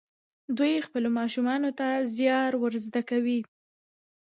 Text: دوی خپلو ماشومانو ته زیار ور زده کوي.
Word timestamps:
دوی 0.57 0.85
خپلو 0.87 1.09
ماشومانو 1.19 1.69
ته 1.79 1.87
زیار 2.15 2.51
ور 2.57 2.73
زده 2.85 3.01
کوي. 3.09 3.39